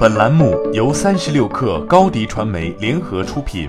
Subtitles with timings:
[0.00, 3.68] 本栏目由三十六氪高低传媒联合出品。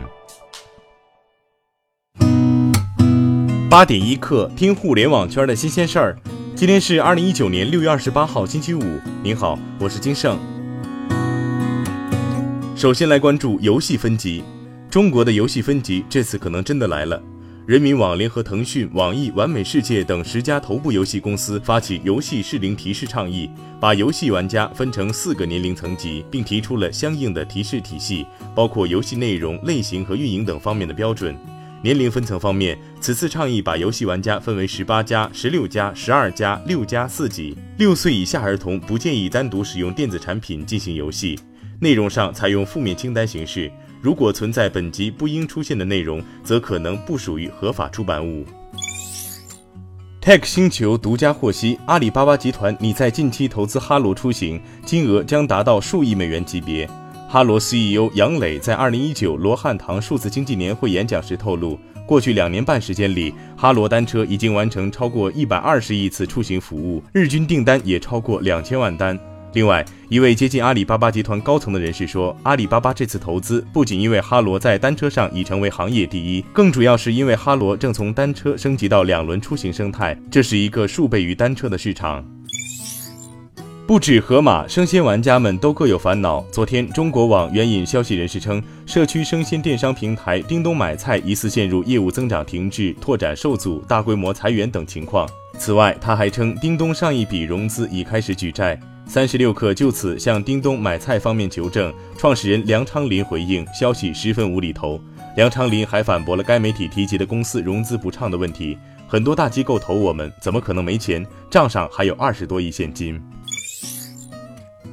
[3.69, 6.17] 八点一刻，听互联网圈的新鲜事儿。
[6.55, 8.81] 今天是二零一九年六月二十八号，星期五。
[9.21, 10.39] 您好，我是金盛。
[12.77, 14.41] 首先来关注游戏分级，
[14.89, 17.21] 中国的游戏分级这次可能真的来了。
[17.67, 23.47] 人民网联合腾讯、网易、完美世界等十家头部游戏公司发起游戏适龄提示倡议，
[23.79, 31.37] 把游戏玩家分成四个年龄层级，并提出了相应的提示体系，包括游戏内容类型和运营等方面的标准。
[31.83, 37.55] 年龄分层方面，此次倡议把游戏玩家分为十八加、十六加、十二加、六加四级。
[37.77, 41.39] 六岁以下儿童不建议单独使用电子产品进行游戏，
[41.81, 43.71] 内容上采用负面清单形式。
[44.01, 48.45] 如果存在本集不应出现的内容，则可能不属于合法出版物。
[50.21, 56.87] Tech 星球独家获悉，阿里巴巴集团拟在近期投资哈罗出行，金额将达到数亿美元级别。
[57.27, 69.17] 哈罗 CEO 杨磊在2019罗汉堂数字经济年会演讲时透露，过去两年半时间里，哈罗单车已经完成超过120亿次出行服务，日均订单也超过两千万单。
[69.53, 82.25] 另外，一位接近阿里巴巴集团高层的人士说，阿里巴巴这次投资不仅因为哈罗在单车上已成为行业第一，更主要是因为哈罗正从单车升级到两轮出行生态，这是一个数倍于单车的市场。
[83.85, 86.39] 不止盒马，生鲜玩家们都各有烦恼。
[86.49, 95.27] 昨天，中国网援引消息人士称，社区生鲜电商平台叮咚买菜疑似陷入业务增长停滞、拓展受阻、大规模裁员等情况。
[95.57, 98.79] 此外，他还称，叮咚上一笔融资已开始举债。
[99.13, 104.97] 三十六氪就此向叮咚买菜方面求证，创始人梁昌林回应消息十分无厘头。
[105.35, 108.77] 梁昌林还反驳了该媒体提及的公司融资不畅的问题，
[109.09, 111.27] 很多大机构投我们，怎么可能没钱？
[111.49, 113.21] 账上还有二十多亿现金。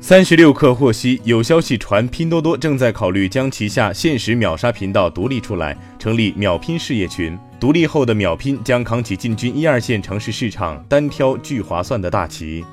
[0.00, 7.38] 三十六氪获悉，有消息传拼多多正在考虑将旗下限时秒杀频道独立出来，成立秒拼事业群。
[7.60, 12.64] 独立后的秒拼将扛起进军一二线城市市场、单挑巨划算的大旗。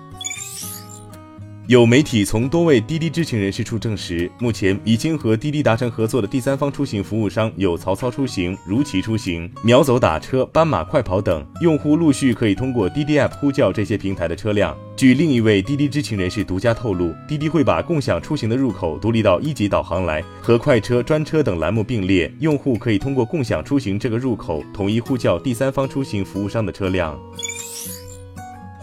[1.68, 14.78] 有媒体从多位滴滴知情人士处证实，目前已经和滴滴达成合作的第三方出行服务商有曹操出行、如祺出行、秒走打车、斑马快跑等，用户陆续可以通过滴滴 App 呼叫这些平台的车辆。
[14.96, 27.20] 据另一位滴滴知情人士独家透露，滴滴会把共享出行的入口独立到一级导航来，和快车、专车等栏目并列，用户可以通过共享出行这个入口统一呼叫第三方出行服务商的车辆。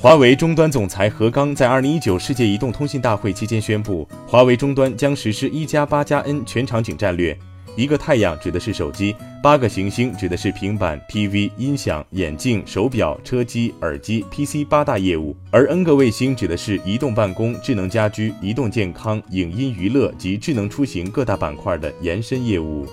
[0.03, 7.39] 华为终端总裁何刚在二零一九世界移动通信大会期间宣布，华为终端将实施一加八加 N 全场景战略。
[7.77, 22.89] 一个太阳指的是手机，八个行星指的是平板、TV、音响、眼镜、手表、车机、耳机、PC 八大业务，而 N 个卫星指的是移动办公、智能家居、移动健康、影音娱乐及智能出行各大板块的延伸业务。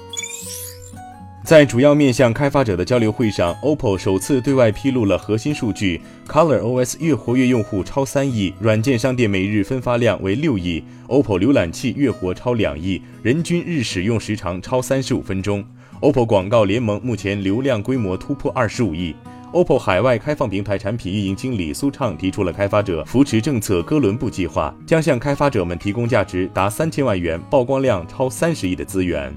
[1.50, 6.00] 在主要面向开发者的交流会上，OPPO 首次对外披露了核心数据。
[6.28, 10.84] ：ColorOS 月活跃用户超三亿，软件商店每日分发量为六亿。
[11.08, 15.66] ；OPPO 浏览器月活超两亿，人均日使用时长超三十五分钟。
[16.02, 19.16] ；OPPO 广告联盟目前流量规模突破二十五亿。
[19.52, 29.36] ；OPPO 海外开放平台产品运营经理苏畅提出了开发者扶持政策哥伦布计划，将向开发者们提供价值达三千万元、曝光量超三十亿的资源。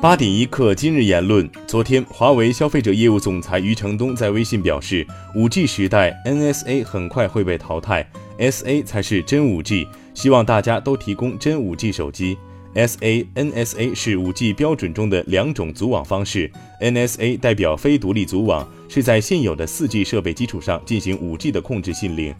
[0.00, 1.50] 八点一刻，今日言论。
[1.66, 5.04] 昨天，华为消费者业务总裁余承东在微信表示，
[5.34, 12.38] 五 G 时代 NSA 很快会被淘汰，SA 才是真五 G，希望大家都提供真五 G 手机。
[12.76, 16.48] SA、NSA 是五 G 标准中的两种组网方式
[16.80, 22.32] ，NSA 代表非独立组网，是在现有的四 G 设备基础上进行五 G 的控制信令。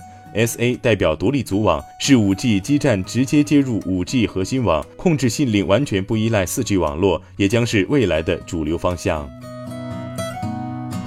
[0.47, 9.29] SA 代表独立组网，是 5G 基站直接接入 5G 核心网，控制信令完全不依赖 4G 网络，也将是未来的主流方向。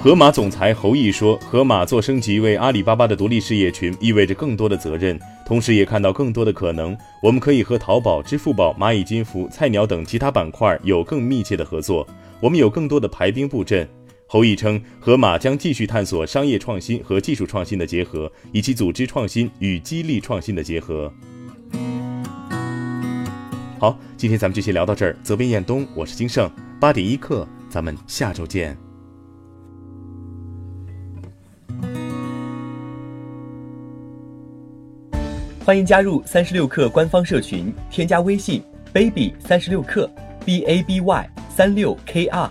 [0.02, 6.94] 盒马总裁侯毅说：“盒马做升级为阿里巴巴的独立事业群，意味着更多的责任，同时也看到更多的可能。
[7.22, 12.06] 我们可以和淘宝、支付宝、蚂蚁金服、菜鸟等其他板块有更密切的合作，
[12.40, 13.88] 我们有更多的排兵布阵。”
[14.32, 21.12] 侯毅称，盒马将继续探索商业创新和技术创新的结合，以及组织创新与激励创新的结合。
[23.78, 25.14] 好，今天咱们就先聊到这儿。
[25.22, 26.50] 责编：彦东，我是金盛，
[26.80, 28.74] 八点一刻，咱们下周见。
[35.62, 38.62] 欢迎加入三十六氪官方社群，添加微信
[38.94, 40.08] baby 三十六氪
[40.42, 42.50] b a b y 三六 k r。